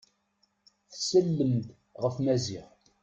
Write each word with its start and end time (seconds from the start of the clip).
Tsellem-d 0.91 1.67
ɣef 2.01 2.15
Maziɣ. 2.19 2.67